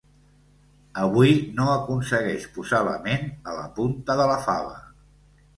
Avui 1.01 1.35
no 1.59 1.67
aconsegueix 1.73 2.47
posar 2.57 2.81
la 2.89 2.97
ment 3.09 3.29
a 3.53 3.57
la 3.61 3.69
punta 3.79 4.21
de 4.23 4.27
la 4.33 4.43
fava. 4.51 4.77